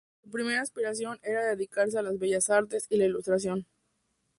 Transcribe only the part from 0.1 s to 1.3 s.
Su primera aspiración